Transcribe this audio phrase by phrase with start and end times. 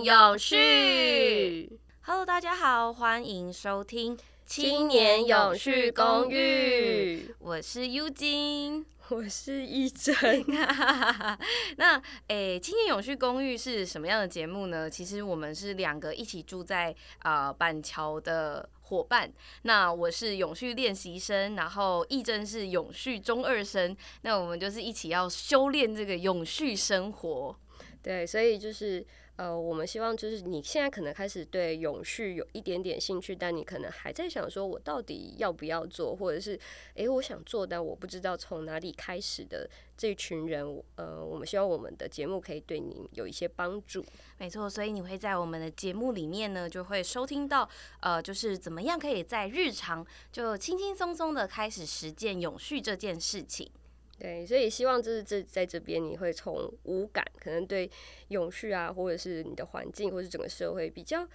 [0.00, 1.78] 炼永续。
[2.02, 7.34] Hello，大家好，欢迎收听青年永续公寓。
[7.38, 10.14] 我是 U 金，我是一真。
[11.76, 14.88] 那诶、欸，青年永续公寓是什么样的节目呢？
[14.88, 18.68] 其实我们是两个一起住在呃板桥的。
[18.90, 27.56] 伙伴，那我是永续练习生，然后亦真是永续中二生，那我们就是一起要修炼这个永续生活。
[28.02, 29.06] 对，所以就是。
[29.40, 36.60] 呃，我们希望就是你现在可能开始对永续有一点点兴趣，但你可能还在想说，我到底要不要做，或者是，
[36.92, 44.04] 诶，我想做，但我不知道从哪里开始的这群人，呃，我们希望我们的节目可以对你有一些帮助。
[44.36, 47.66] 没错，所以你会在我们的节目里面呢，就会收听到，
[48.00, 53.66] 呃，就是怎么样可以在日常就轻轻松松的开始实践永续这件事情。
[54.20, 57.90] 对，所以希望就是这在这边你会从无感，可能对
[58.28, 61.26] 永续啊，或者是你的环境，或是整个社会比较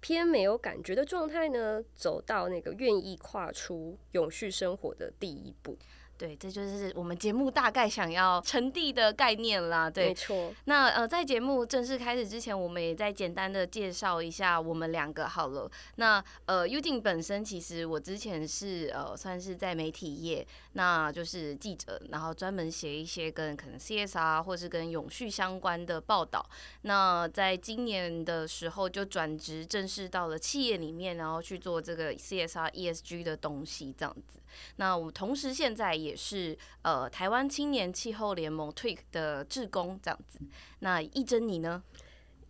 [0.00, 5.76] 偏没有感觉的状态呢，走到那个愿意跨出永续生活的第一步。
[6.18, 9.88] 对，这就是我们节目大概想要传递的概念啦。
[9.88, 10.52] 对，没错。
[10.64, 15.70] 那呃，在节目正式开始之前，我们也再简单的介绍一下我们两个好了。
[15.94, 26.44] 那呃，Udin 本身其实我之前是呃，算是在媒体业，那就是记者，然后专门写一些跟可能 CSR 或是跟永续相关的报道。
[26.82, 34.40] 那在今年的时候就转职，正式到了企业里面，然后去做这个 CSR ESG 的东西，这样子。
[34.76, 40.40] 那我们同时现在也也是呃台湾青年气候联盟 TWIC 的志工这样子。
[40.80, 41.82] 那亦真你呢？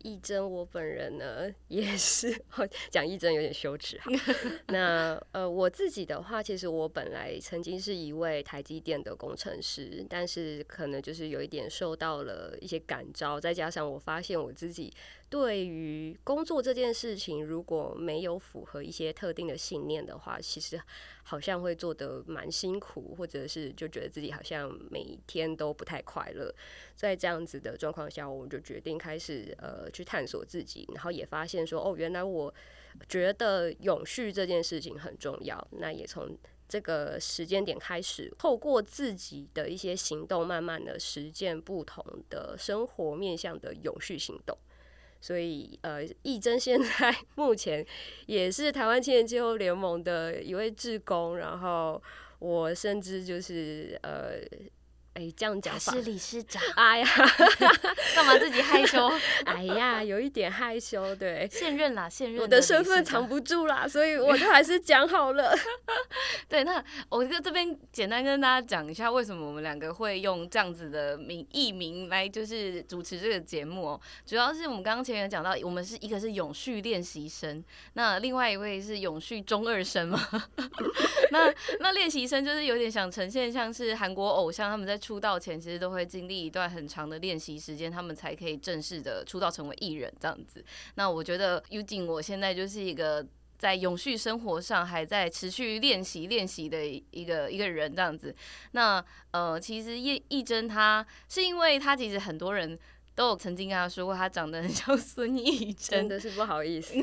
[0.05, 2.33] 亦真我本人呢也是
[2.89, 4.09] 讲亦真有点羞耻哈。
[4.69, 14.95] 那呃我自己的话，其实我本来曾经是一位台积电的工程师，但是可能就是有一点受到了一些感召，再加上我发现我自己。
[15.31, 20.81] 对于工作这件事情，如果没有符合一些特定的信念的话，其实
[21.22, 26.55] 好像会做得蛮辛苦，或者是就觉得自己好像每天都不太快乐。
[26.97, 32.53] 在这样子的状况下，我就决定开始呃去探索自己，然后也发现说，哦，原来我
[33.06, 35.69] 觉得永续这件事情很重要。
[35.72, 36.34] 那也从
[36.67, 44.56] 这个时间点开始，透过自己的一些行动，慢慢的实践不同的生活面向的永续行动。
[45.21, 47.84] 所以，呃，亦臻现在 目前
[48.27, 52.01] 也是台湾青年气候联盟的一位志工，然后
[52.39, 54.41] 我甚至就是呃。
[55.19, 56.62] 哎，这样讲法是理事长。
[56.77, 57.06] 哎呀，
[58.15, 59.11] 干嘛自己害羞？
[59.45, 61.12] 哎呀，有一点害羞。
[61.17, 62.41] 对，现任啦，现任。
[62.41, 65.53] 我的身份藏不住啦，所以我 就还是讲好了。
[66.49, 74.00] 对，那我就这边简单跟大家讲一下，为什么我们两个会用这样子的名艺名来就是主持这个节目哦。
[74.25, 77.65] 主要是我们刚刚前面讲到，我们是一个是永续练习生，
[77.95, 80.21] 那另外一位是永续中二生嘛。
[81.33, 84.97] 那那练习生就是有点想呈现像是韩国偶像他们在。
[85.09, 90.63] 出道前其实都会经历一段很长的练习时间，他们才可以正式的出道成为艺人这样子。
[90.97, 93.27] 那我觉得 Udin 我现在就是一个
[93.57, 98.37] 在永续生活上还在持续练习练习的一个一个人这样子。
[98.73, 102.79] 那呃，其实叶一真他是因为他其实很多人。
[103.19, 106.95] 都有曾经跟他说过，他长得很像孙艺珍，真的是不好意思，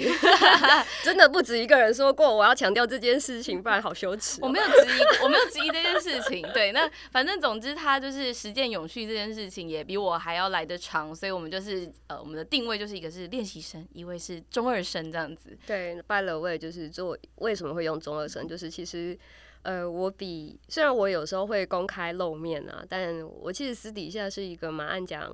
[1.04, 2.34] 真的不止一个人说过。
[2.34, 4.46] 我要强调这件事情，不然好羞耻喔。
[4.48, 6.42] 我没有质疑，我没有质疑这件事情。
[6.54, 11.14] 对，那反正总之他就是实践永续这件事情，也比我还要来得长。
[11.14, 15.58] 所以我们就是呃，我们的定位就是一个是练习生，一位是中二生这样子。
[15.68, 19.20] 对，by the way，就是做为什么会用中二生，就是其实
[19.64, 25.30] 呃，我比虽然我有时候会公开露面啊，但我其实私底下是一个蛮爱讲。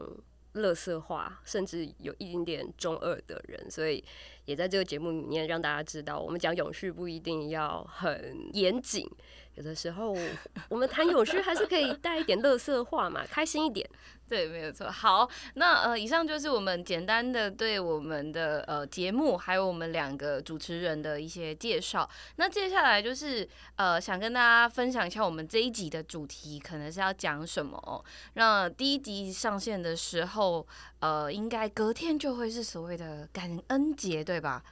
[0.54, 4.04] 乐色化，甚至有一点点中二的人，所以
[4.52, 9.10] 也在这个节目里面让大家知道，我们讲永续不一定要很严谨，
[9.56, 10.16] 有的时候
[10.68, 13.90] 我们谈永续还是可以带一点乐色话嘛，开心一点。
[14.32, 14.90] 对，没有错。
[14.90, 22.10] 好，那呃，以上就是我们简单的对我们的呃节目，还有我们两个主持人的一些介绍。
[22.38, 23.46] 那接下来就是
[23.76, 28.06] 呃，想跟大家分享一下我们这一集的主题可能是要讲什么。
[28.36, 30.66] 那第一集上线的时候，
[31.02, 34.64] 呃，应该隔天就会是所谓的感恩节，对对吧？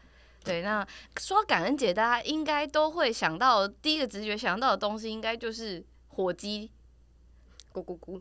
[0.43, 0.87] 对，那
[1.17, 6.71] 说感恩节，大家应该都会想到第一个直觉想到的东西，应该就是火鸡。
[7.71, 8.19] 咕咕咕，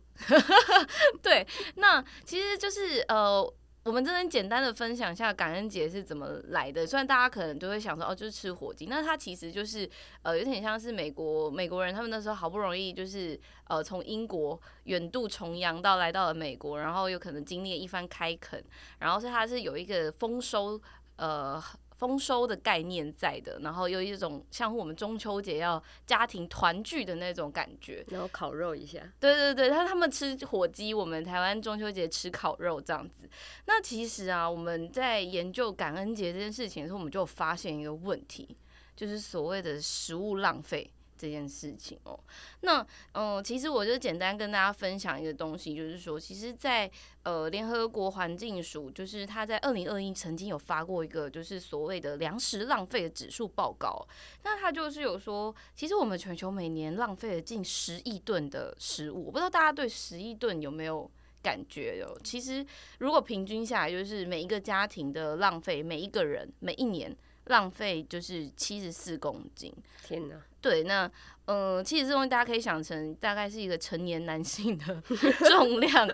[1.22, 1.44] 对，
[1.76, 3.42] 那其实就是呃，
[3.82, 6.86] 我们这边简单的分享一下感恩节是怎么来的。
[6.86, 9.88] 虽然大家可能就会想说，哦，就是吃火鸡，那它其实就是
[10.20, 18.62] 呃，有点像是美国美国人他们那时候好不容易就是呃，从英国远渡重洋到来到了美国，然后有可能经历了一番开垦，
[18.98, 20.78] 然后是它是有一个丰收
[21.18, 21.62] 呃。
[21.98, 29.00] 丰收的概念在的，然后有一种像我们中秋节要家庭团聚的那种感觉，然后烤肉一下。
[29.18, 33.28] 对对对，他他们吃火鸡，我们台湾中秋节吃烤肉这样子。
[33.66, 38.56] 那其实啊，我们在研究感恩节这件事情的时候，我们就发现一个问题，
[38.94, 40.88] 就是所谓的食物浪费。
[41.18, 42.18] 这件事情哦，
[42.60, 46.88] 那嗯，其实我就简单跟大家分享一个东西，就是说，其实在，
[47.24, 54.06] 呃联合国环境署，就是他在二零二一曾经有发过一个就是所谓的粮食浪费的指数报告，
[54.44, 61.10] 那他就是有说，其实我们全球每年浪费了近十亿吨的食物，我不知道大家对十亿吨有没有
[61.42, 62.16] 感觉哟？
[62.22, 62.64] 其实
[62.98, 67.16] 如果平均下来，就是每一个家庭的浪费，每一个人每一年。
[67.48, 69.72] 浪费就是七十四公斤，
[70.04, 70.36] 天哪！
[70.60, 71.10] 对，那
[71.44, 75.00] 呃，其实这东西大家可以想成大概是一个成年男性的
[75.48, 76.06] 重量，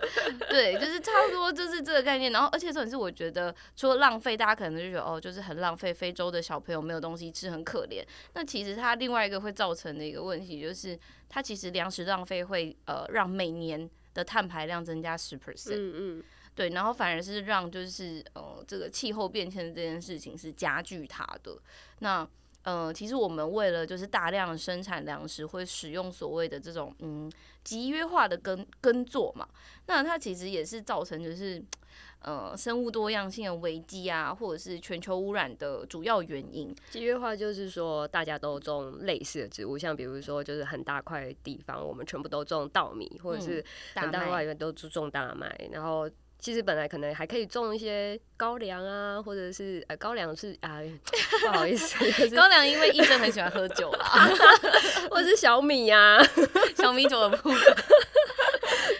[0.50, 2.30] 对，就是差不多就是这个概念。
[2.30, 8.04] 然后，而且重点是，我觉得除了浪费，大家可能就觉得哦，就是很浪费，非洲的小朋友没有东西吃，很可怜。
[8.34, 10.98] 那其实它另外一个会造成的一个问题，就是
[11.28, 15.74] 它其实粮食浪费会呃让每年的碳排量增加十 percent。
[15.74, 16.24] 嗯嗯。
[16.54, 21.58] 对，然后反而是让就是呃这个气候变迁这件事情是加剧它的。
[21.98, 22.24] 那
[22.64, 27.30] 呃其实我们为了就是大量生产粮食，会使用所谓的这种嗯
[27.62, 29.46] 集约化的耕耕作嘛。
[29.86, 31.62] 那它其实也是造成就是
[32.20, 36.74] 呃生物多样性的危机啊，或者是全球污染的主要原因。
[36.90, 43.64] 集约化就是说大家都种类似的植物，像比如说就是很大块地方我们全部都种稻米，或者是
[43.94, 46.10] 很大块里面都种大麦，然后。
[46.44, 50.78] 其实本来可能还可以种一些高粱啊，或者是呃高粱是啊，
[51.40, 51.96] 不好意思，
[52.36, 54.28] 高粱因为医生很喜欢喝酒啦，
[55.10, 56.26] 或者是小米呀、啊，
[56.76, 57.74] 小米酒的部分，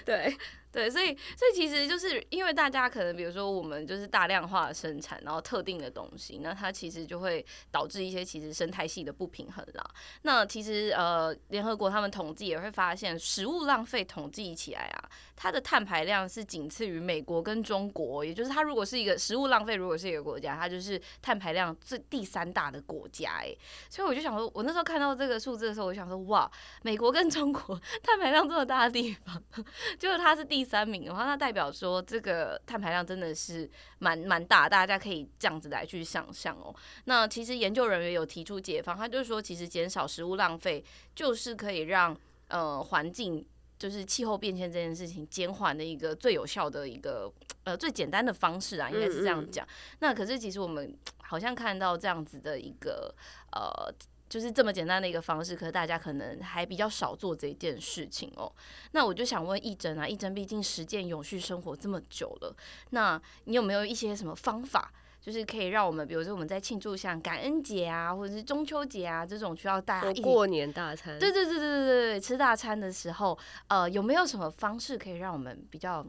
[0.07, 0.35] 对。
[0.75, 9.85] 对，所以所以其实就是因为大家可能比如说我们就是大量化的生产，然后特定的东西，那它其实就会导致一些其实生态系的不平衡啦。
[10.23, 23.55] 那其实呃，联合国他们统计也会发现，食物浪费统计起来啊，它的碳排量是仅次于美国跟中国，也就是它如果是一个食物浪费，如果是一个国家，它就是碳排量最第三大的国家哎。
[23.89, 26.51] 所以我就想说，我那时候看到这个数字的时候，我想说哇，
[26.83, 29.41] 美国跟中国 碳排量这么大的地方，
[30.01, 30.64] 就是它是第。
[30.65, 36.75] 第三名的话，那代表说这个碳排量真的是蛮蛮大，大家可以这样子来去想象哦。
[37.05, 40.83] 那其实研究人员有提出解方，他就是说，其实减少食物浪费
[41.15, 42.17] 就是可以让
[42.49, 43.45] 呃环境
[43.79, 47.31] 就是气候变迁这件事情减缓的一个最有效的一个
[47.65, 49.67] 呃最简单的方式啊，应该是这样讲。
[49.67, 49.97] 嗯嗯。
[50.01, 53.15] 那可是其实我们好像看到这样子的一个
[53.53, 53.93] 呃。
[54.35, 58.51] 就是这么简单的一个方式，可是大家可能还比较少做这件事情哦。
[58.91, 62.53] 那我就想问亦真啊，亦真毕竟实践永续生活这么久了，
[62.91, 73.39] 那你有没有一些什么方法，就是可以让我们，比如说我们在庆祝像感恩节啊，或者是中秋节啊这种需要大家一起过年大餐，对对对对对对，吃大餐的时候，
[73.69, 76.05] 呃，有没有什么方式可以让我们比较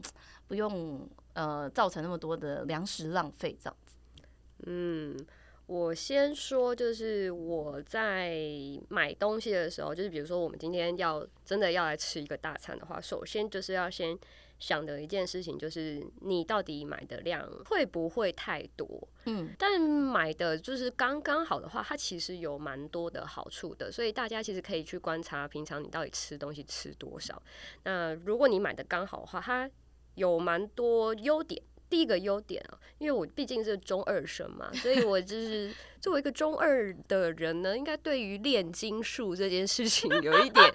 [0.48, 3.94] 不用呃造成那么多的粮食浪费这样子？
[4.66, 5.16] 嗯。
[5.66, 8.38] 我先说，就是我在
[8.88, 14.16] 买东西的时候，就是比如说我们今天要真的要来吃一个大餐的话，首先就是要先
[14.60, 18.86] 想的一件事情，就是你到底买的量会不会太多？
[19.24, 27.42] 嗯，但买的就是刚刚好的话，它其实有蛮多的好处的，所以大家其实可以去观察平常你到底吃东西吃多少。
[27.82, 29.68] 那如果你买的刚好的话，它
[30.14, 31.60] 有蛮多优点。
[31.88, 40.72] 第一个优点啊，因为我毕竟是中二生嘛，所以我就是 作为一个中二的人呢，应该对于炼金术这件事情有一点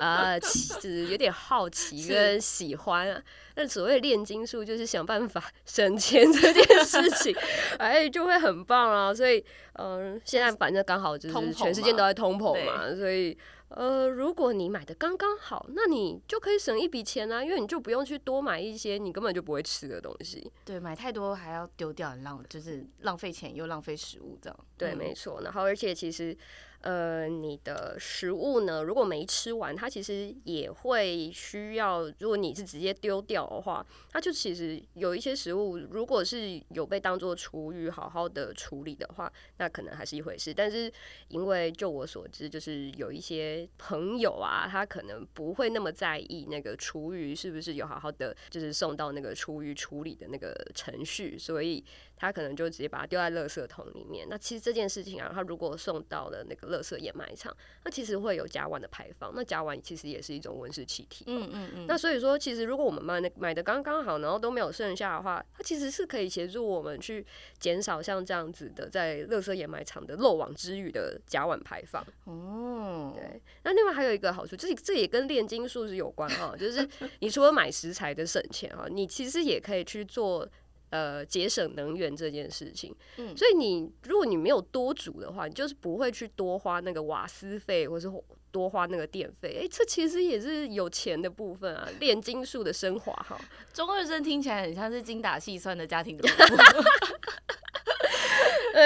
[0.00, 3.22] 啊，就是有点好奇跟喜欢啊。
[3.56, 7.34] 那所谓炼金术，就是想办法 省钱这件事情，
[7.78, 9.14] 哎，就会很棒啊。
[9.14, 9.44] 所以，
[9.74, 13.36] 嗯，现在反正刚好就是全世界都在通膨嘛，所以。
[13.74, 20.50] 呃，如果你买的刚刚好，那你就可以省一笔钱啊，因为你就不用去多买一些你根本就不会吃的东西。
[20.64, 24.58] 对，买太多还要丢掉，很浪，就是浪费钱又浪费食物这样。
[24.78, 25.40] 对，没错。
[25.42, 26.36] 然后，而且其实，
[26.84, 32.02] 呃，你的食物呢，如果没吃完，它其实也会需要。
[32.18, 40.52] 如果你是直接丢掉的话，它就其实有一些食物，如果是有被当做厨余好好的处理的话，那可能还是一回事。
[40.52, 40.92] 但是
[41.28, 51.82] 因为就我所知，就是有一些朋友啊，他可能不会那么在意那个厨余是不是有好好的，就是送到那个厨余处理的那个程序，所以。
[52.16, 54.26] 他可能就直接把它丢在垃圾桶里面。
[54.28, 57.54] 那其实这件事情啊，他如果送到了那个垃圾掩埋场，
[57.84, 59.32] 那其实会有甲烷的排放。
[59.34, 61.24] 那甲烷其实也是一种温室气体。
[61.28, 61.86] 嗯嗯嗯。
[61.86, 67.24] 那所以说，其实如果我们买的买的刚刚好，然后都没有剩下的话，它其实是可以协助我们去
[67.58, 72.04] 减少像这样子的在垃圾掩埋场的漏网之鱼的甲烷排放。
[72.24, 73.12] 哦。
[73.14, 73.40] 对。
[73.64, 80.48] 那另外还有一个好处，就是这也跟炼金术是有关哈，就是你除了买食材的省钱哈，你其实也可以去做。
[80.94, 88.08] 呃，节省能源这件事情，嗯，所以你如果你没有多煮的话，你就是不会去多花那个瓦斯费，或是
[88.52, 89.56] 多花那个电费。
[89.58, 93.36] 哎、欸，这其实也是有钱的部分啊，炼金术的升华哈。
[93.74, 96.34] 中二生听起来很像是精打细算的家庭主妇。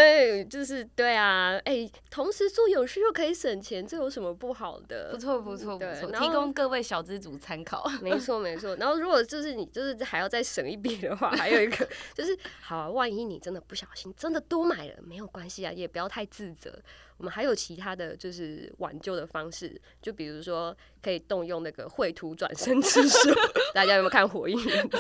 [0.08, 5.10] 哎，就是对啊，哎、欸，同时做有事又可以省钱，这有什么不好的？
[5.12, 7.86] 不错不错不错，提供各位小资主参考。
[8.00, 16.72] 没错没错，然后如果就是你就是还要再省一笔的话，还有一个就是，好、啊，万一你真的不小心真的多买了，没有关系啊，也不要太自责。
[17.18, 23.30] 我们还有其他的就是挽救的方式，就比如说可以动用那个绘图转生之术。
[23.74, 24.98] 大家有没有看《火影忍者》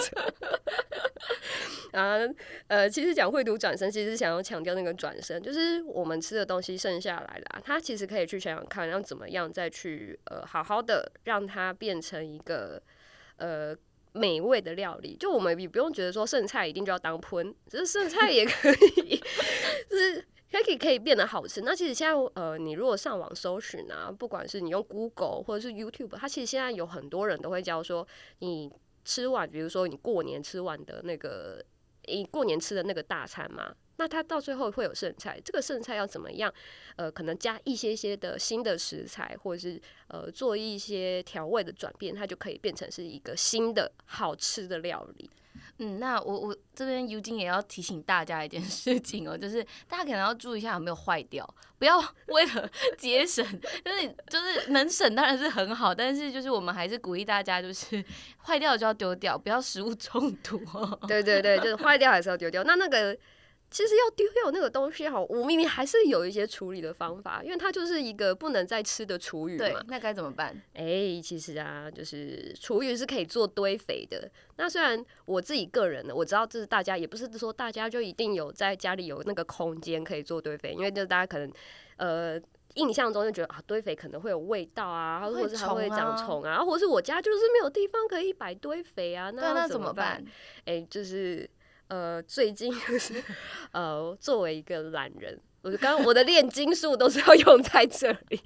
[1.98, 2.18] 啊？
[2.66, 12.82] 呃，其实讲绘图转身，其实是想要强调那个转身，就是我们吃的东西剩下来了，它其实可以去想想看，要怎么样再去呃好好的让它变成一个
[13.36, 13.74] 呃
[14.12, 15.16] 美味的料理。
[15.16, 18.70] 就我们也不用觉得说剩菜一定就要当喷，就是剩菜也可
[19.06, 19.22] 以，
[19.88, 20.24] 就是。
[20.68, 21.62] 可以可以变得好吃。
[21.62, 28.06] 那其实现在呃，你如果上网搜寻啊，不管是你用 Google 或者是 YouTube，它其实现在有很多人都会教说，
[28.40, 28.70] 你
[29.04, 31.64] 吃完，比如说你过年吃完的那个，
[32.06, 36.52] 你过年吃的那个大餐嘛，那它到最后会有剩菜，这个剩菜要怎么样？
[36.96, 45.30] 呃，可能加一些些的新的食材，或者是呃做一些调味的转变，它就可以变成是一个新的好吃的料理。
[45.78, 53.44] 嗯，那我我这边尤金也要提醒大家一件事情哦，就是大家可能要注意一下有没有坏掉，不要 为了节省，
[53.84, 58.04] 就是就是能省当然是很好，但是就是我们还是鼓励大家，就是
[58.44, 60.98] 坏掉就要丢掉，不要食物中毒哦。
[61.06, 62.62] 对对对，就是坏掉还是要丢掉。
[62.64, 63.16] 那那个。
[63.70, 69.84] 其实要丢掉那个东西好，我明明还是有一些处理的方法，因为它就是一个不能再吃的厨余嘛。
[69.88, 70.54] 那该怎么办？
[70.72, 74.30] 哎、欸，其实啊，就是厨余是可以做堆肥的。
[74.56, 81.52] 那虽然我自己个人呢，我知道这是大家也不是说大家就一定有在家里有那个空间可以做堆肥，因为就大家可能
[81.98, 82.40] 呃
[82.74, 90.24] 印象中就觉得啊堆肥可能会有味道啊，或者是还会长虫啊，或者是我家就是没有地方可以摆堆肥啊，那那怎么办？
[90.60, 91.48] 哎、欸，就是。
[91.88, 93.22] 呃，最近 就是
[93.72, 98.40] 呃，作为一个懒人，我刚刚我的炼金术都是要用在这里，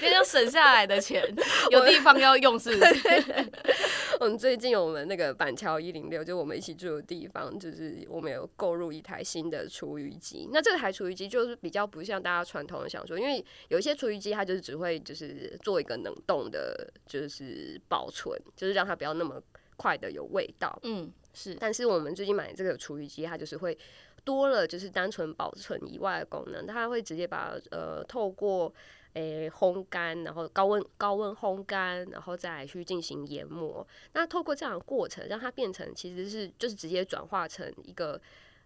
[0.00, 1.22] 因为要省下来的钱，
[1.70, 3.50] 有地方要用，是不是？
[4.20, 10.48] 我们最近我们那个板桥一零六，就我们一起住的地方，就是我们有购入一台新的厨余机。
[10.52, 19.42] 那这台厨余机就是比较不像大家传统的想说，因为有一些厨余机它就是只会就是做一个冷冻的，就是保存，就是让它不要那么
[19.76, 20.78] 快的有味道。
[20.84, 21.12] 嗯。
[21.34, 23.76] 是，但是我们最近买的这个厨余机，它就是会
[24.24, 28.72] 多了，就是单纯保存以外的功能，它会直接把呃透过
[29.14, 33.86] 诶、欸、烘干，然后高温高温烘干，然后再去进行研磨。
[34.12, 38.20] 那透过这样的过程，让它变成其实是就是直接转化成一个，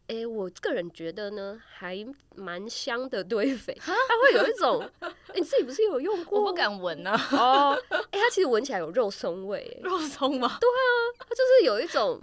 [0.08, 2.04] 诶、欸，我个人觉得呢还
[2.34, 4.88] 蛮香的堆肥，它会有一种，
[5.34, 6.40] 你自己不是有用过？
[6.42, 7.28] 我不敢闻呢、啊。
[7.32, 10.58] 哦，哎、欸，它其实闻起来有肉松味， 肉松吗？
[10.60, 12.20] 对啊，它就是有一种。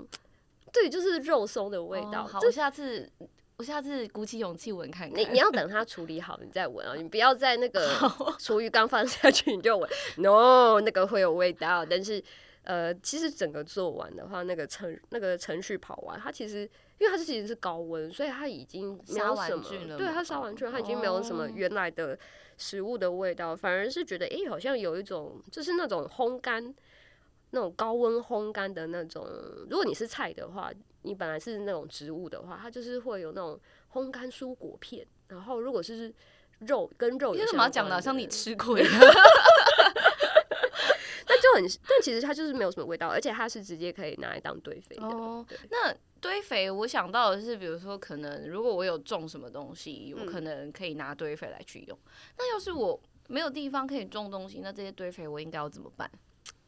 [0.74, 2.24] 对，就是肉松的味道。
[2.24, 3.08] 哦、好，我下次
[3.58, 5.18] 我下次鼓起勇气闻看看。
[5.18, 6.96] 你你要等它处理好，你再闻啊！
[6.96, 7.88] 你不要在那个
[8.40, 9.88] 厨余刚放下去你就闻
[10.18, 11.86] ，no，那个会有味道。
[11.86, 12.22] 但是
[12.64, 16.62] 呃，其实整个做完的话，那个程那个程序跑完，它其实
[16.98, 22.18] 因为它是其实是高温，所以它已经没有什么，对，它烧完去了，它已经没有什么原来的
[22.58, 26.74] 食物的味道，哦、反而是觉得哎、欸，好像有一种就是那种烘干。
[27.54, 29.26] 那种高温烘干的那种，
[29.70, 30.72] 如果你是菜的话，
[31.04, 33.60] 你本来是那种植物的话，它就是会有那种
[33.94, 35.06] 烘干蔬果片。
[35.28, 36.12] 然后如果是
[36.60, 38.92] 肉跟肉，有什么要讲的像你吃过一样？
[41.26, 45.06] 但就很，但其实它就是没有什么味道，而且它是直接可以拿来当堆肥的。
[45.06, 51.96] 哦，那堆肥，我想到的是，比如说，可能如果我有种什么东西，我可能可以拿堆肥来去用。
[51.98, 56.10] 嗯、那要是我没有地方可以种东西，那这些堆肥我应该要怎么办？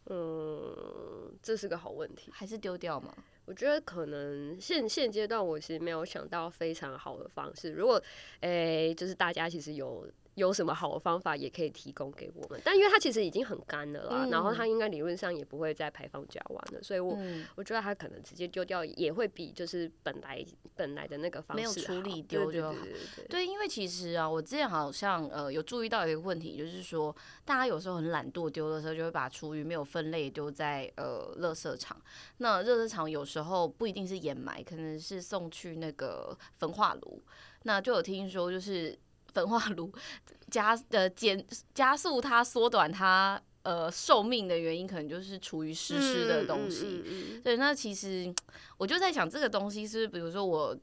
[0.08, 3.14] 嗯，这是个好问题，还是丢掉吗？
[3.46, 7.72] 我觉得可能现现阶段我其实没有想到非常好的方式。
[7.72, 8.02] 如果，
[8.42, 10.08] 诶、欸，就是大家其实有。
[10.36, 22.74] 有什么好的方法也可以提供给我们，但因为它其实已经很干了啦，嗯、然后它应该理论上也不会再排放甲烷了，所以我、嗯、我觉得它可能直接丢掉也会比就是本来本来的那个方式没有处理丢就好。
[22.74, 27.16] 对，对，对，对，对，因为其实啊，我之前好像呃有注意到一个问题，就是说
[27.46, 31.98] 大家有时候很懒惰，丢的时候就会把厨余没有分类丢在呃垃圾场。
[32.40, 37.24] 那垃圾场有时候不一定是掩埋，可能是送去那个焚化炉。
[37.64, 39.00] 那就有听说就是。
[39.36, 39.92] 焚化炉
[40.50, 47.04] 加呃减加速它缩短它呃寿命的原因，可能就是处于湿湿的东西。
[47.44, 48.34] 对，那其实
[48.78, 50.76] 我就在想，这个东西是，比如说我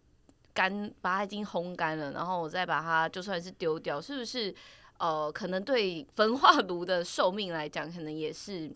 [0.53, 4.55] 干把它已经烘干了，然后我再把它就算是丢掉，是不是
[4.99, 8.71] 呃可能对焚化炉的寿命来讲，可能也是。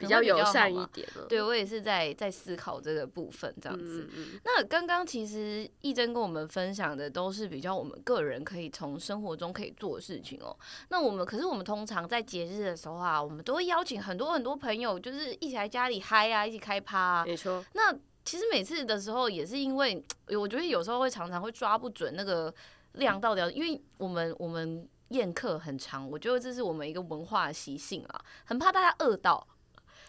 [0.00, 4.08] 比较友善一点，对，我也是在在思考这个部分这样子。
[4.44, 10.56] 那刚刚其实亦真跟我们分享的都是比较我们个人可以从生活中可以做的事情哦。
[10.88, 17.24] 那我们可是我们通常在节日的时候啊，我们都会邀请很多很多朋友，就是一起来家里嗨啊，一起开趴啊。
[17.26, 17.62] 没错。
[17.74, 22.52] 那其实每次的时候也是因为，我觉得有时候会常常会抓不准那个
[22.92, 29.46] 量到底要，因为我们我们宴客很长，我觉得这是我们一个文化的习性啊，很怕大家饿到。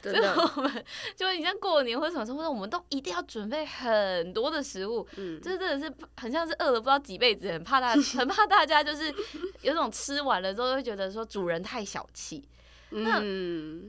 [0.01, 0.17] 所以
[0.55, 9.13] 我们就你像过年或者什么时候，我们都一定要准备很多的食物，嗯，这真的是很像是饿了不知道几辈子，很怕大， 很怕大家就是
[9.62, 12.43] 有种吃完了之后会觉得说主人太小气，
[12.89, 13.20] 那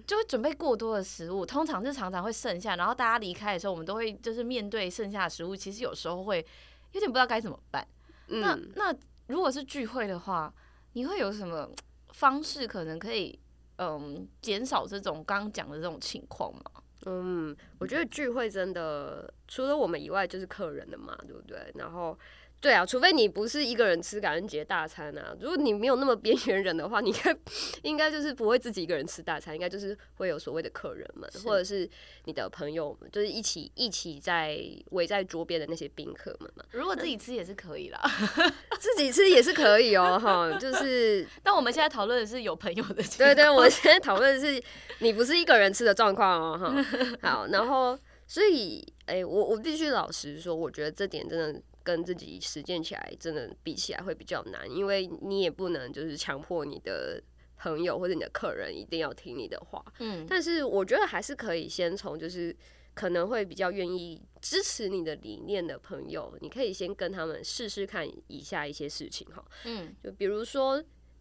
[0.06, 6.44] 就会准备过多的食物，通常是常常会剩下，然后大家离开的时候，我们都会就是面对剩下的食物，其实有时候会
[6.92, 7.86] 有点不知道该怎么办。
[8.26, 8.94] 那那
[9.26, 10.52] 如果是聚会的话，
[10.92, 11.68] 你会有什么
[12.10, 13.38] 方式可能可以？
[13.82, 16.82] 嗯，减少这种刚刚讲的这种情况嘛。
[17.06, 21.72] 嗯，我觉得聚会真的除了我们以外就是客人的嘛，对不对？
[21.74, 22.18] 然后。
[22.62, 25.34] 对啊，除非你不是一个人吃感恩节大餐啊。
[25.40, 27.36] 如果你没有那么边缘人的话，你应该
[27.82, 31.90] 应该就是不会自己一个人吃大餐，应该就是会有所谓的客人们，或者是
[32.26, 36.64] 你的朋友们，就是一起一起在围在桌边的那些宾客们嘛。
[36.70, 38.00] 如果自己吃也是可以啦，
[38.78, 41.26] 自己吃也是可以哦，哈，就是。
[41.42, 43.02] 但我们现在讨论的是有朋友的。
[43.18, 44.62] 对对，我现在讨论的是
[45.00, 46.86] 你不是一个人吃的状况哦，哈。
[47.28, 47.98] 好，然后
[48.28, 51.60] 所以，哎，我我必须老实说，我觉得这点真的。
[51.82, 57.22] 跟自己实践起来，真的比起来会比较难，因为你也不能就是强迫你的
[57.58, 59.84] 朋友或者你的客人一定要听你的话。
[59.98, 62.54] 嗯，但是我觉得还是可以先从就是
[62.94, 69.44] 可能会比较愿意支持你的理念的朋友，你可以先跟他们试试看以下一些事情哈。
[69.64, 70.74] 嗯，就比如说，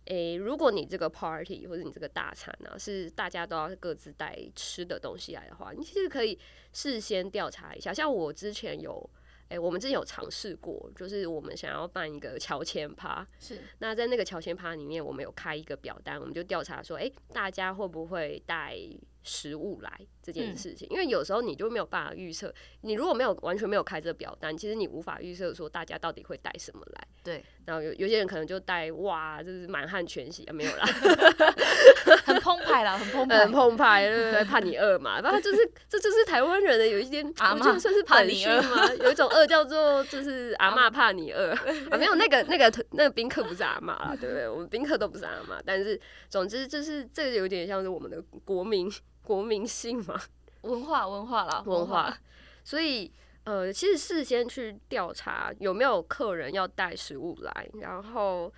[0.06, 6.38] 诶、欸，如果你这个 party 或者你这个大餐呢、啊，是大家都要各自带吃的东西来的话，你其实可以
[6.74, 7.94] 事先调查一下。
[7.94, 9.10] 像我之前有。
[9.52, 18.78] 哎、欸，我们之前有尝试过，就是我们想要办一个乔迁趴，是那在那个乔迁趴里面，我们有开一个表单，我们就调查说，哎、欸，大家会不会带
[19.24, 20.88] 食物来这件事情？
[20.88, 27.08] 嗯、因为有时候你就没有办法预测，你如果没有完全没有开这个表单，其实你无法预测说大家到底会带什么来。
[27.22, 30.86] 对，然后有有些人可能就带哇，就是满汉全席啊，没有啦。
[32.26, 34.44] 很澎湃啦，很澎湃，很澎湃，对不对？
[34.44, 38.88] 怕你饿嘛，然后就是这就是台湾人的有一点，阿嬷算是怕你饿吗？
[39.02, 41.52] 有一种饿叫做就是阿嬷怕你饿
[41.92, 44.48] 啊，没有那个那个那个宾客不是阿嬷啦，对不对？
[44.48, 48.92] 我们宾客都不是阿嬷，但是总之就是这个有点像是我们的国民
[49.24, 50.20] 国民性嘛，
[50.62, 52.16] 文化文化啦，文化。
[52.64, 53.12] 所以
[53.44, 58.54] 呃，其实事先去调查有没有客人要带食物来，然后。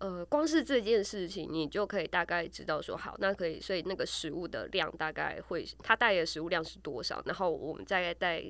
[0.00, 8.40] 呃，光是这件事情，你就可以大概知道说，好，那可以，所以那个食物的量大概会，他带的食物量是多少，然后我们再带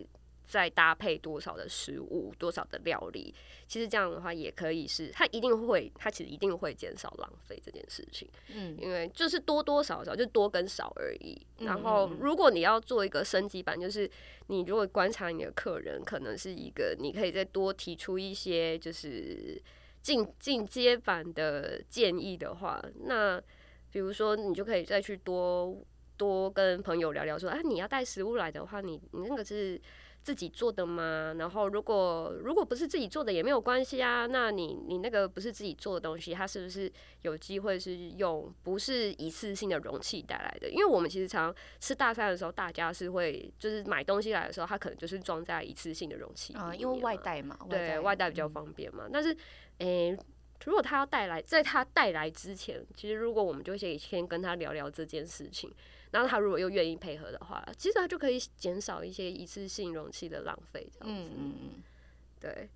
[0.49, 3.35] 再搭配多少的食物，多少的料理，
[3.67, 11.41] 其实这样的话也可以是，它一定会，它其实一定会减少浪费这件事情，嗯，因为就是多多少少就多跟少而已。
[11.59, 14.11] 然后，如果你要做一个升级版，就是
[14.47, 19.63] 你如果观察你的客人，可能是一个，你可以再多提出一些，就是。
[20.01, 23.39] 进进阶版的建议的话，那
[23.91, 25.77] 比如说你就可以再去多
[26.17, 29.79] 多跟朋友聊聊说，啊，你要带食物来的话，你你那个是
[30.29, 31.35] 自己做的吗？
[31.39, 40.69] 然后如果如果不是自己做的也没有关系啊，那你你那个不是自己做的东西，它是不是有机会是用不是一次性的容器带来的？
[40.69, 49.05] 因为我们其实常吃大餐的时候，大家是会就是买东西来的时候，它可能就是装在一次性的容器啊，因为外带嘛，对，外带比较方便嘛。
[49.07, 49.35] 嗯、但是，
[49.79, 50.19] 诶、欸，
[50.67, 55.73] 如果他要带来，在他带来之前，其实如果我们就先先跟他聊聊这件事情。
[56.11, 61.31] 然后他如果又愿意配合的话，其实他就可以减少一些一次性容器的浪费，这样子。
[61.37, 61.83] 嗯嗯
[62.41, 62.71] 对，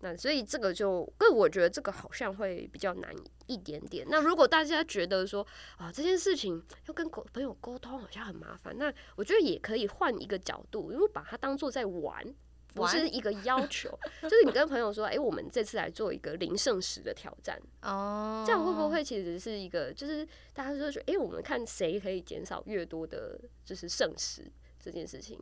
[0.00, 3.14] 那所以这个就，个我觉得这个好像会比较难
[3.46, 4.06] 一点点。
[4.08, 12.34] 那如果大家觉得说啊这件事情要跟朋友沟通好像很麻烦，那我觉得也可以换一个角度，因为把它当做在玩。
[12.74, 13.90] 不是一个要求，
[14.22, 17.60] 就是你跟朋友说，哎、欸，我们这次来做一个零剩食的挑战。
[17.82, 25.38] 哦，这样会不会其实是一个，就是大家就说，哎、欸，我们看谁可以减少越多的，就是剩食这件事情，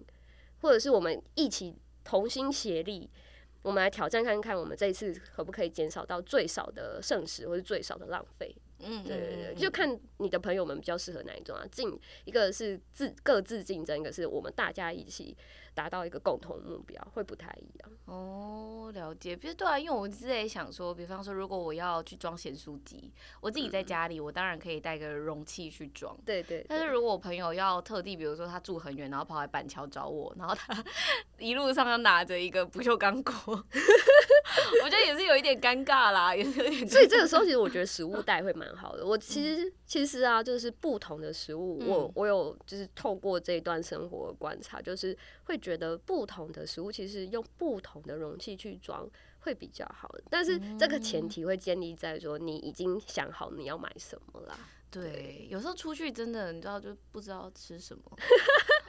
[0.61, 3.09] 或者是我们一起同心协力，
[3.63, 8.55] 我们来挑战看看，我们这一次可不可以减少到最少的剩食，或是最少的浪费。
[8.83, 15.37] 嗯，对对对，就看你的朋友们比较适合哪一种啊，竞一个是自各自竞争，一个是我们大家一起。
[15.73, 19.37] 达到一个共同目标会不太一样哦，了解。
[19.37, 26.15] 比如对啊，因为我之前想说，比方说，如果我要去装咸酥鸡，我自己在家里，我当然可以带个容器去装。
[26.27, 26.67] 对，对对。
[26.69, 30.85] 但是如果我朋友要特地，比如说他住很远，然后跑来板桥找我，然后他
[31.39, 33.33] 一路上要拿着一个不锈钢锅，
[34.85, 36.89] 我觉得也是有一点尴尬啦， 也是有点。
[36.89, 39.07] 所以这个时候，其实我觉得食物袋会蛮好的。
[39.07, 49.09] 我其实其实啊，就是不同的食物，我我有就是透过这一段生活的观察，就是会觉得不同的食物其实用不同的容器去装
[49.41, 54.59] 会比较好，但是这个前提会建立在说你已经想好你要买什么啦。
[54.91, 58.03] 对，有时候出去真的你知道就不知道吃什么，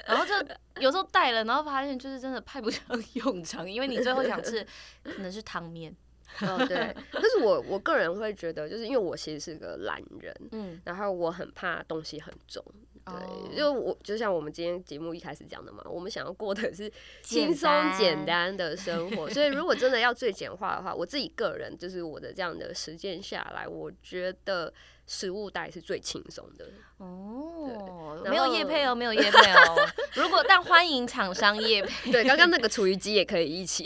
[0.08, 0.34] 然后就
[0.82, 2.84] 有时候带了，然后发现就是真的派不上
[3.14, 4.66] 用场，因为你最后想吃
[5.04, 5.96] 可能是汤面。
[6.40, 12.64] 哦，对，但是我我个人会觉得，就是因为我其实是个懒人，嗯，然后我很怕东西很重。
[13.04, 16.90] 对，就我就像我们今天节目一开始讲的嘛，我们想要过的是
[17.22, 24.74] 轻松简单的生活，所以如果真的要最简化的话，我自己个人就是我的这样的实践下来，我觉得。
[25.12, 29.76] 食物袋是最轻松的哦，没有夜配哦，没有夜配哦。
[30.16, 33.84] 如果但欢迎厂商夜配， 对，刚刚那个厨余机也可以一起。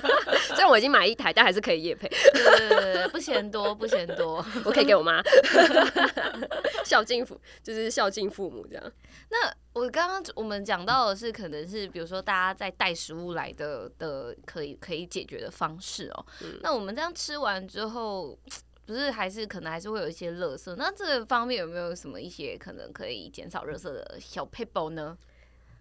[0.48, 2.08] 虽然我已经买一台，但还是可以夜配。
[2.08, 5.22] 对对对，不嫌多，不嫌多，我可以给我妈。
[6.86, 8.92] 孝敬父就是孝敬父母这样。
[9.28, 16.26] 那我刚刚我们讲到的是，可能是比如说大家在带食物来的的可以可以解决的方式哦。
[16.40, 18.38] 嗯、那我们这样吃完之后。
[18.84, 20.74] 不是，还是可能还是会有一些垃圾。
[20.76, 25.16] 那这个方面有没有什么一些可能可以减少垃圾的小撇步呢？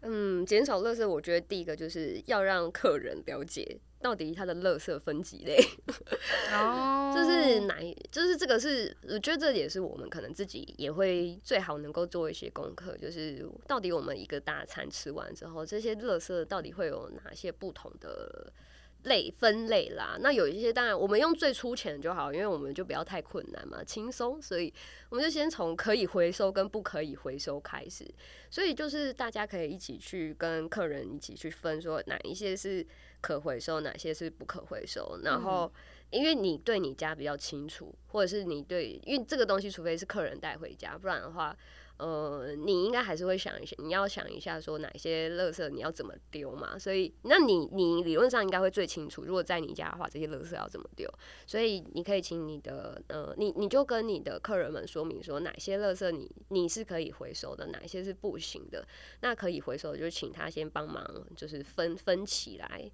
[0.01, 5.57] 嗯，减少垃圾，我觉得第一个就是要让客人了解到底他的垃圾分几类。
[6.53, 7.75] 哦，就是哪，
[8.11, 18.53] 就是这个是，我觉得这也是我们可能自己也会最好能够做一些功课，就是到底我们一个大餐吃完之后，这些垃圾到底会有哪些不同的。
[19.03, 24.73] 类分类啦，那有一些当然我们用最粗浅的就好，因为我们就不要太困难嘛，轻松，所以
[25.09, 28.05] 我们就先从可以回收跟不可以回收开始，
[28.49, 32.85] 所以就是大家可以一起去跟客人一起去分，说哪一些是
[33.21, 35.71] 可回收，哪些是不可回收，然后
[36.09, 41.57] 因为你对你家比较清楚，或者是你对，因为这个东西除非是客人带回家，不然的话。
[42.01, 46.75] 呃，你应该还是会想一下，你要想一下说哪些垃圾你要怎么丢嘛？
[46.79, 51.07] 所以，那你你理论上应该会最清楚，如果在你家的话，这些垃圾要怎么丢？
[51.45, 58.83] 所以你可以请你的呃，你你就跟你的客人们说明说哪些垃圾你你是可以回收的，哪些是不行的。
[59.19, 61.05] 那可以回收的就请他先帮忙，
[61.37, 62.91] 就是分分起来。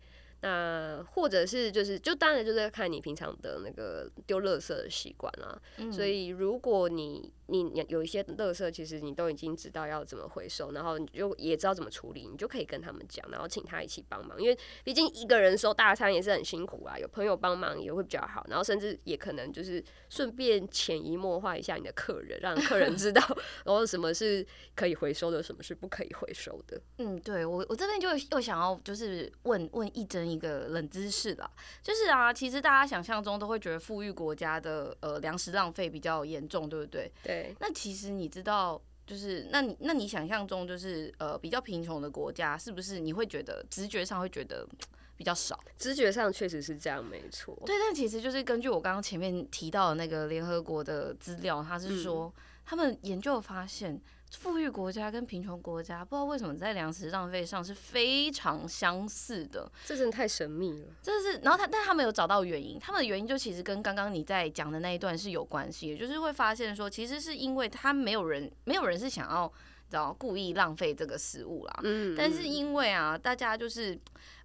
[0.48, 5.62] 那或者是就是就当然就是看你平常的那个丢垃圾的习惯啦。
[5.78, 14.42] 嗯、所以如果你你有一些垃圾，其实你都已经知道要怎么回收，然后你就也知道怎么处理，你就可以跟他们讲，然后请他一起帮忙。
[14.42, 18.46] 因为毕竟一个人收大餐也是很辛苦啊，有朋友帮忙也会比较好。
[18.50, 23.22] 然后甚至也可能就是顺便潜移默化一下你的客人，让客人知道，
[23.66, 26.80] 然后什么是可以回收的，什么是不可以回收的。
[26.98, 31.50] 嗯，对我我这边就又想要就是问问一真一个冷知识啦，
[31.82, 37.12] 就是啊，其实大家想象中都会觉得富裕国家的呃粮食浪费比较严重，对不对？
[37.24, 37.56] 对。
[37.60, 44.68] 那其实你知道，就是那你那你想象中就是呃比较贫穷的国家，是不是你会觉得直觉上会觉得
[45.16, 45.60] 比较少？
[45.78, 47.58] 直觉上确实是这样，没错。
[47.66, 54.02] 对，但其实就是根据我刚刚前面提到的那个联合国的资料，他是说、嗯、他们研究发现。
[54.32, 59.72] 富裕国家跟贫穷国家，不知道为什么在粮食浪费上是非常相似的。
[59.86, 60.88] 这真的太神秘了。
[61.02, 69.48] 这是，然后他，但他们有找到原因，他们的原因就其实跟刚刚你在讲的那一段是有关系也，就是会发现说，其实是因为他没有人，没有人是想要，
[69.90, 71.80] 知道故意浪费这个食物啦。
[71.84, 73.98] 嗯，但是因为啊，大家就是。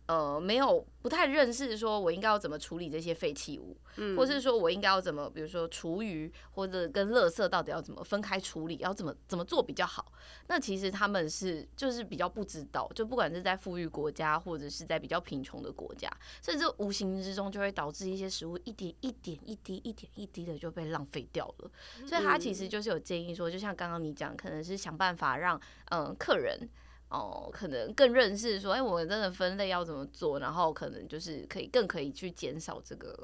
[0.07, 10.13] 呃，没有不太认识，说我应该要怎么处理这些废弃物，嗯，或是说我应该要怎么，比如说厨余或者跟垃圾到底要怎么分开处理，要怎么怎么做比较好？
[10.49, 16.11] 那其实他们是就是比较不知道，就不管是在富裕国家或者是在比较贫穷的国家，
[16.43, 21.71] 甚至无形之中就会导致一些食物一点一点一滴一点一滴的就被浪费掉了。
[22.07, 25.57] 所以他其实就是有建议说，就像刚刚你讲，可能是想办法让
[25.91, 26.69] 嗯、呃、客人。
[27.13, 33.15] 哦，可能更认识说，哎、欸，我真的分类要怎么做，然后可能就是可以更可以去减少这个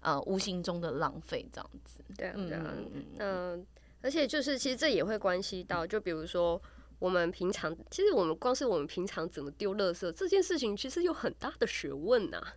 [0.00, 2.04] 呃无形中的浪费，这样子。
[2.18, 3.66] 对啊，对啊，嗯，嗯，
[4.02, 6.60] 而且就是其实这也会关系到，就比如说
[6.98, 12.54] 我们平常，其实我们光是我们平常怎么丢垃圾这件事情，其实有很大的学问呐、啊。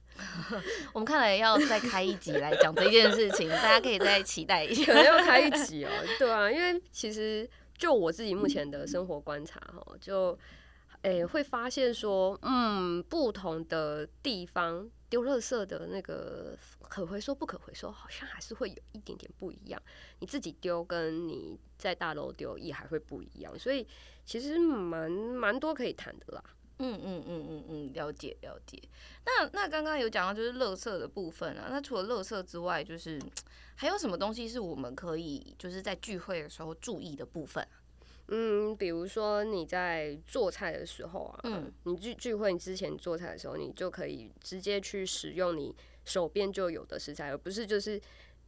[0.94, 5.90] 我们看来要再开一集来讲这件事情，大家可以再期待一下，可能要开一集哦。
[6.20, 10.38] 对啊，因为其实就我自己目前的生活观察哈，就。
[11.04, 16.58] 诶、会发现说，嗯，不同的地方丢垃圾的那个
[16.90, 19.82] 可回收不可回收，好像还是会有一点点不一样。
[20.20, 23.88] 你自己丢跟你在大楼丢也还会不一样，所以
[24.26, 26.44] 其实蛮蛮多可以谈的啦。
[26.80, 28.82] 嗯嗯嗯嗯嗯，了解了解。
[29.26, 33.20] 那那刚刚有讲到就是垃圾的部分啊，那除了垃圾之外，就是
[33.76, 37.68] 还有什么东西是我们可以就是在聚会的时候注意的部分？
[38.30, 47.92] 嗯，比如说你在做菜的时候啊，嗯，你聚聚会你之前做菜的时候，你就可以直接去使用你手边就有的食材，而不是就是，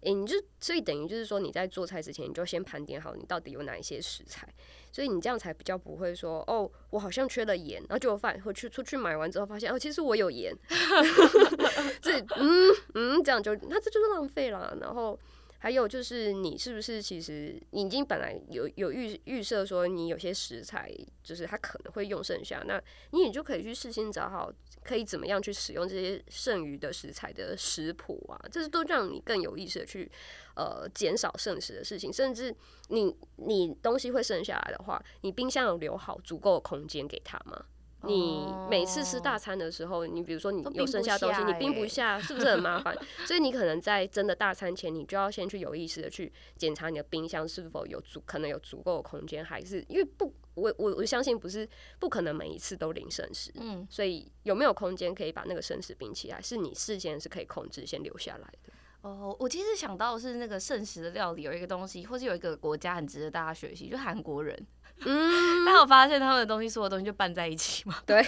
[0.01, 4.53] 诶、欸，你就所以等于就是说你在做菜之前，你就先盘点好你到底有哪一些食材，
[4.91, 10.53] 所以你这样才比较不会说，哦，我好像缺了盐，然后就反回去出去买完之后发现，哦，其实我有盐，
[12.01, 15.19] 这嗯嗯，这样就那这就是浪费了，然后。
[15.61, 20.89] 还有就是，你是不是其实你已经本来有有预预设说你有些食材
[21.21, 24.49] 就是它可能会用剩下，那你也就可以去事先找好
[24.83, 30.09] 可以怎么样去使用这些剩余的食材的食谱啊，这是都让你更有意识的去
[30.55, 32.55] 呃减少剩食的事情，甚至
[32.87, 37.65] 你你东西会剩下来的话，你冰箱有留好足够的空间给他吗？
[38.03, 42.97] 你每次吃大餐的时候，你比如说你有剩下东西，你冰不下，是不是很麻烦？
[43.27, 51.67] 所以你可能在真的大餐前，你就要先去有意识的去检查你的冰箱是否有足，可能有足够的空间，还是因为不，我我我相信不是
[51.99, 58.73] 不可能每一次都零剩食，嗯，所以有没有空间可以把那个剩食冰起来，是你事先是可以控制先留下来的。
[59.01, 64.57] 哦，我其实想到的是那个剩食的料理有一个东西，或是有一个国家很值得大家学习，就韩国人。
[65.05, 67.95] 嗯，大家有发现他们的东西，所有东西就拌在一起嘛？
[68.05, 68.25] 对，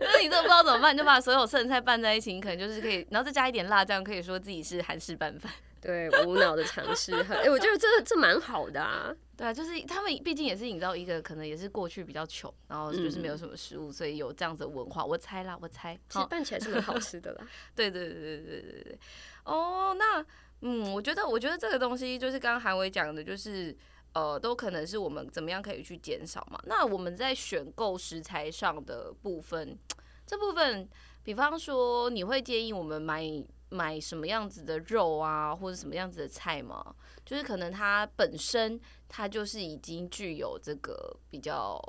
[0.00, 5.50] 那 你这不知道怎么办，你就把所有剩菜拌在一起，你可能就是可以，然后再加一点辣酱，可以说自己是韩式拌饭。
[5.80, 9.14] 对，无脑的尝试，哎、欸，我觉得这这蛮好的啊。
[9.36, 15.04] 对啊，就是他们毕竟也是营造一个可能也是过去比较穷，然后就是没有什么食物，嗯、所以有这样子的文化。
[15.04, 17.46] 我猜啦，我猜，其实拌起来是蛮好吃的啦。
[17.76, 18.98] 对对对对对对对。
[19.44, 20.24] 哦，那
[20.62, 23.74] 嗯，我觉得我觉得这个东西就是刚刚韩伟讲的，就是。
[24.14, 26.60] 呃，都可能是我们怎么样可以去减少嘛？
[26.64, 29.78] 那我们在选购食材上的部分，
[30.26, 30.88] 这部分，
[31.22, 33.22] 比方说，你会建议我们买
[33.68, 36.94] 买什么样子的肉啊，或者什么样子的菜吗？
[37.24, 41.80] 就是可能它本身它就是已经具有这个比较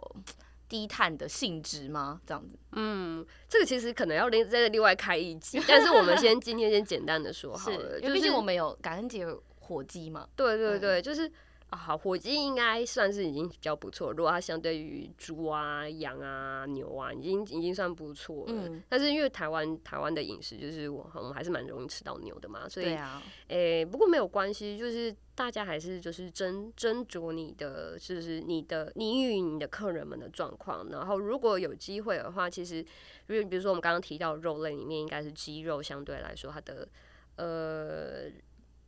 [0.67, 2.21] 低碳的性质吗？
[2.27, 2.60] 这样子？
[2.73, 9.25] 嗯，这个其实可能要另再另外开一集，但是我们先 今天先简单的说好了，因为毕竟我们有感恩节
[9.62, 10.27] 火鸡嘛。
[10.36, 11.32] 对对对，就是。
[11.69, 14.12] 啊，好，火鸡应该算是已经比较不错。
[14.12, 18.53] 如果它相对于猪啊、羊啊、牛啊，已经已经算不错了。
[18.53, 18.84] 嗯。
[18.89, 30.89] 但是因为台湾台湾的饮食就是我我们还是蛮容易吃到牛的嘛，所以啊，诶、欸，不过没有关系，就是大家还是就是斟斟酌你的，就是你的你与你的客人们的状况。
[30.89, 32.86] 然后如果有机会的话，其实因
[33.27, 36.88] 为比如说我们刚刚提到肉类里面，应该是鸡肉相对来说它的
[37.36, 38.32] 呃。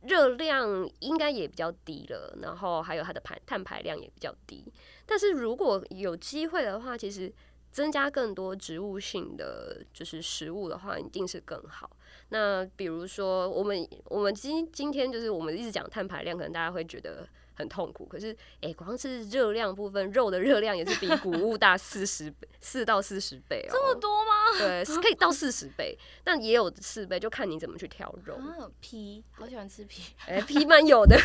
[0.02, 4.64] 热量应该也比较低了，然后还有它的排碳排量也比较低。
[5.06, 7.32] 但是如果有机会的话，其实
[7.70, 11.90] 增加更多植物性的就是食物的话，一定是更好。
[12.28, 17.26] 那比如说，我们我们今今天就是我们一直讲碳排量，可能大家会觉得。
[17.62, 23.72] 很痛苦，可是哎、欸，光是热量部分，肉的热量也是比谷物大 四十倍，四到四十倍哦。
[23.72, 24.58] 这么多吗？
[24.58, 28.34] 对，是可以到四十倍，但也有四倍，就看你怎么去挑肉。
[28.34, 31.16] 啊，皮，好喜欢吃皮，哎、欸，皮蛮有的。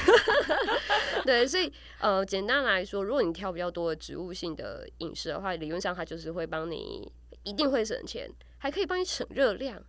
[1.25, 7.11] 对，所以呃，简单来说，如果你挑比较多的植物性的饮食的话，理论上它就是会帮你
[7.43, 9.81] 一定会省钱，还可以帮你省热量，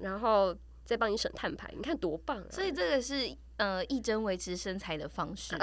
[0.00, 2.46] 然后再帮你省碳排，你看多棒啊！
[2.50, 3.36] 所以这个是。
[3.58, 5.56] 呃，一针维持身材的方式。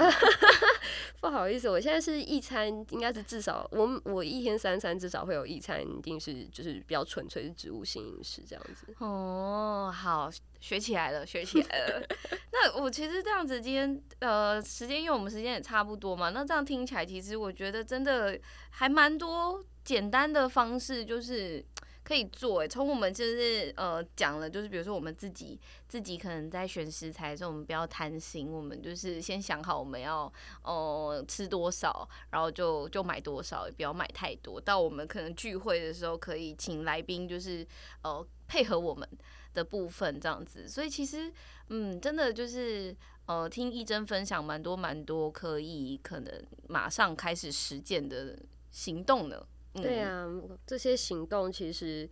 [1.21, 8.87] 不好意思，我现在是一餐，应该是至少我我一天三餐至少会有一餐，一定是就是比较纯粹是植物性饮食这样子。
[8.97, 10.27] 哦，好，
[10.59, 12.01] 学起来了，学起来了。
[12.51, 18.35] 那我其实这样子，今天呃时间，因为我们时间也差不多嘛，那这样听起来，其实我觉得真的
[18.71, 21.63] 还蛮多简单的方式，就是。
[22.03, 30.31] 可以做诶，从我们就是呃讲了，就是比如说我们自己自己可能在选食材的时候，我们不要贪心，我们就是先想好我们要
[30.63, 34.59] 呃吃多少，然后就就买多少，也不要买太多。
[34.59, 37.65] 到我们可能聚会的时候，可以请来宾就是
[38.03, 39.07] 呃配合我们
[39.53, 40.67] 的部分这样子。
[40.67, 41.31] 所以其实
[41.69, 42.93] 嗯，真的就是
[43.27, 48.37] 呃听一真分享蛮多蛮多可以可能马上开始实践的
[48.71, 49.41] 行动呢。
[49.81, 50.29] 对啊，
[50.67, 52.07] 这些行动其实，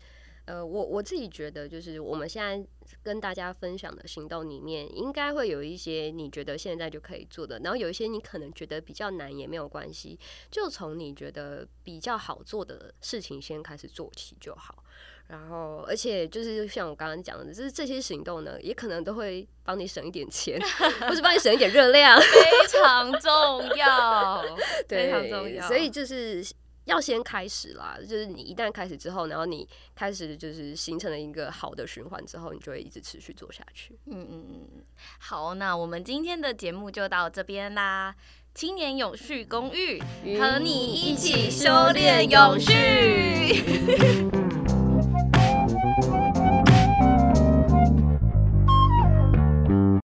[0.46, 2.68] 呃，我我自己觉得，就是我们现在
[3.04, 10.20] 跟大家分享的行动里面，应该会有一些你觉得现在就可以做的，然后有一些你可能觉得比较难也没有关系，
[10.50, 14.84] 就从你觉得比较好做的事情先开始做起就好。
[15.28, 20.60] 然后，而且就是像我刚刚讲的，就是这些行动呢，也可能都会帮你省一点钱，
[21.08, 24.44] 或是帮你省一点热量，非常重要，
[24.88, 25.68] 对，非常重要。
[25.68, 26.44] 所以就是。
[26.92, 33.98] 要先开始啦，就是你一旦开始之后，然后你开始就是形成了一个好的循环之后，你就会一直持续做下去。
[34.08, 34.84] 嗯嗯嗯，
[35.20, 38.14] 好，那我们今天的节目就到这边啦。
[38.54, 40.02] 青年永续公寓，
[40.38, 42.70] 和你一起修炼永续。